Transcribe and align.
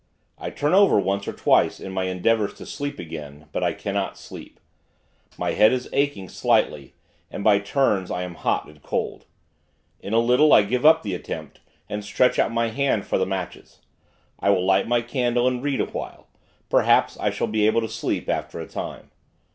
I 0.39 0.49
turn 0.49 0.73
over, 0.73 0.99
once 0.99 1.27
or 1.27 1.31
twice, 1.31 1.79
in 1.79 1.91
my 1.91 2.05
endeavors 2.05 2.55
to 2.55 2.65
sleep 2.65 2.97
again; 2.97 3.45
but 3.51 3.63
I 3.63 3.73
cannot 3.73 4.17
sleep. 4.17 4.59
My 5.37 5.51
head 5.51 5.71
is 5.71 5.87
aching, 5.93 6.27
slightly; 6.27 6.95
and, 7.29 7.43
by 7.43 7.59
turns 7.59 8.09
I 8.09 8.23
am 8.23 8.33
hot 8.33 8.67
and 8.67 8.81
cold. 8.81 9.25
In 9.99 10.11
a 10.13 10.17
little, 10.19 10.53
I 10.53 10.63
give 10.63 10.87
up 10.87 11.03
the 11.03 11.13
attempt, 11.13 11.59
and 11.87 12.03
stretch 12.03 12.39
out 12.39 12.51
my 12.51 12.69
hand, 12.69 13.05
for 13.05 13.19
the 13.19 13.27
matches. 13.27 13.77
I 14.39 14.49
will 14.49 14.65
light 14.65 14.87
my 14.87 15.01
candle, 15.03 15.47
and 15.47 15.61
read, 15.61 15.79
awhile; 15.79 16.27
perhaps, 16.67 17.15
I 17.19 17.29
shall 17.29 17.45
be 17.45 17.67
able 17.67 17.81
to 17.81 17.87
sleep, 17.87 18.27
after 18.27 18.59
a 18.59 18.65
time. 18.67 19.11